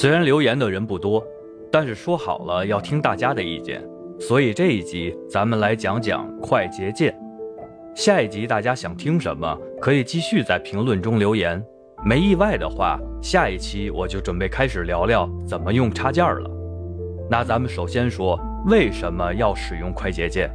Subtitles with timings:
[0.00, 1.20] 虽然留言的人不多，
[1.72, 3.84] 但是说好了要听大家的意见，
[4.20, 7.12] 所以这一集咱们来讲讲快捷键。
[7.96, 11.60] 下一集大家想听什么，可以继续在评论中留言。
[12.04, 16.48] 没意外的话，下一期我就准备开始聊聊怎么用插件了。
[17.28, 20.48] 那咱们首先说为什么要使用快捷键？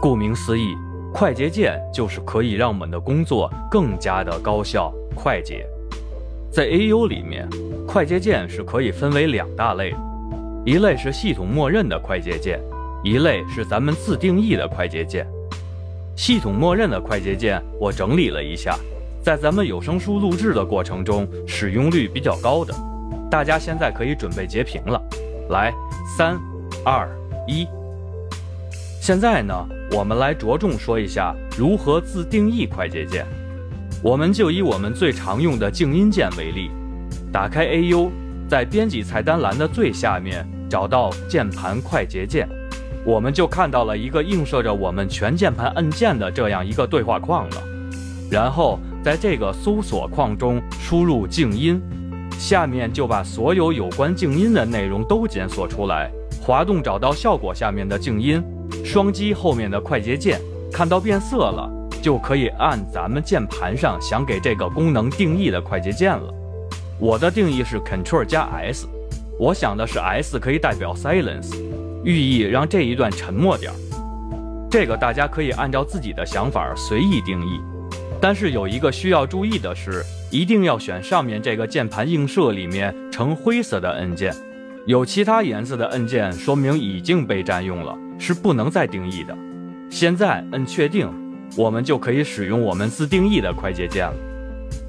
[0.00, 0.72] 顾名思义，
[1.12, 5.66] 快捷键就是可以让我们的工作更加的高效快捷。
[6.52, 7.48] 在 AU 里面，
[7.88, 9.94] 快捷键是可以分为两大类，
[10.66, 12.60] 一类是系统默认的快捷键，
[13.02, 15.26] 一类是咱们自定义的快捷键。
[16.14, 18.76] 系统默认的快捷键我整理了一下，
[19.24, 22.74] 在咱们有声书录制的过程中使用率比较高的，
[23.30, 25.02] 大家现在可以准备截屏了。
[25.48, 25.72] 来，
[26.18, 26.38] 三、
[26.84, 27.08] 二、
[27.48, 27.66] 一。
[29.00, 29.54] 现在呢，
[29.92, 33.26] 我们来着重说一下如何自定义快捷键。
[34.02, 36.72] 我们就以我们最常用的静音键为例，
[37.32, 38.10] 打开 AU，
[38.48, 42.48] 在编辑菜单栏的最下面找到键盘快捷键，
[43.06, 47.62] 我们就看到了一个映射着我们全键盘按键的这样一个对话框了。
[48.28, 51.80] 然后在这个搜索框中输入静音，
[52.32, 56.10] 下面就把所有有关静音的内容都检索出来。
[56.40, 58.42] 滑动找到效果下面的静音，
[58.84, 60.40] 双击后面的快捷键，
[60.72, 61.70] 看到变色了。
[62.02, 66.34] 就可以按咱们键盘上想给这个功能定义的快捷键了。
[66.98, 68.86] 我的定义是 Ctrl 加 S，
[69.38, 71.56] 我想的是 S 可以代表 Silence，
[72.04, 73.76] 寓意让这一段沉默点儿。
[74.68, 77.60] 这个大家可以按照自己的想法随意定义。
[78.20, 84.34] 但是有一个需要注意的是，一定要选上面这个键盘映射里面呈灰色的按键，
[84.86, 89.36] 有其他颜色的按键说明已经被占用了，是不能再定义的。
[89.88, 91.21] 现在摁确定。
[91.56, 94.14] 我们就可以使用我们自定义的快捷键了。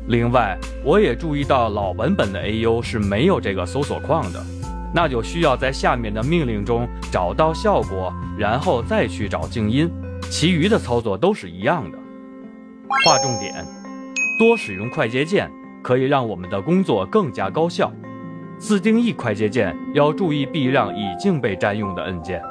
[0.08, 4.44] 另外，我也注意到老版本的 AU 是没有这个搜索框的，
[4.94, 9.90] 那就需要在下面的命令中找到效果，然后再去找静音，
[10.29, 11.97] 其余的操作都是一样的。
[13.06, 13.66] 划重点：
[14.38, 15.50] 多使用快捷键
[15.81, 17.91] 可以让我们的工作更加高效。
[18.57, 22.41] 自定义快捷键要注意避让已经被占用的按键。